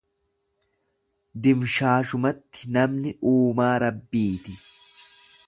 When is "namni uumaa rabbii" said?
2.79-4.29